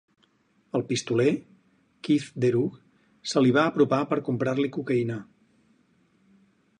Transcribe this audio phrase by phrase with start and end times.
[0.77, 1.33] El pistoler,
[2.07, 2.79] Keith Deroux,
[3.33, 5.19] se li va apropar per comprar-li cocaïna.